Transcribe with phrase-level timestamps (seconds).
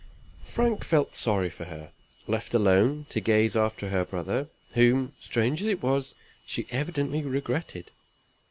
[0.45, 1.91] Frank felt sorry for her,
[2.27, 7.91] left alone to gaze after her brother, whom, strange as it was, she evidently regretted.